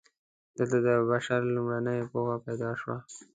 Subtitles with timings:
[0.57, 2.97] دلته د بشر لومړنۍ پوهه پیدا شوه.